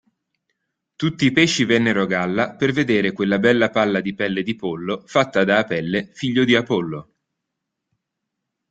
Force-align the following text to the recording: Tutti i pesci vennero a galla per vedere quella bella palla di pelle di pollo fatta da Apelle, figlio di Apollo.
Tutti 0.95 1.25
i 1.27 1.31
pesci 1.31 1.63
vennero 1.63 2.01
a 2.01 2.05
galla 2.07 2.55
per 2.55 2.71
vedere 2.71 3.11
quella 3.11 3.37
bella 3.37 3.69
palla 3.69 4.01
di 4.01 4.15
pelle 4.15 4.41
di 4.41 4.55
pollo 4.55 5.03
fatta 5.05 5.43
da 5.43 5.59
Apelle, 5.59 6.09
figlio 6.11 6.43
di 6.43 6.55
Apollo. 6.55 7.11